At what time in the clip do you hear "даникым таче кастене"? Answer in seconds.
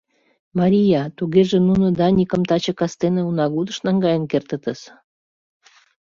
1.99-3.21